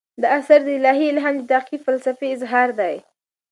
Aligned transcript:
دا 0.21 0.27
اثر 0.39 0.59
د 0.65 0.69
الهي 0.79 1.07
الهام 1.11 1.35
د 1.39 1.43
تعقیب 1.51 1.81
فلسفي 1.87 2.27
اظهار 2.35 2.69
دی. 2.79 2.95